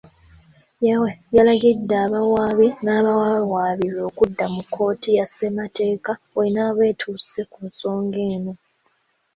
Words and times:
Yalagidde 1.35 1.95
abawaabi 2.05 2.67
n'abawawaabirwa 2.83 4.01
okudda 4.09 4.45
mu 4.53 4.61
kkooti 4.65 5.09
ya 5.17 5.25
Ssemateeka 5.29 6.11
w'enaaba 6.35 6.81
etuuse 6.91 7.41
ku 7.51 7.57
nsonga 7.67 8.19
eno. 8.33 8.53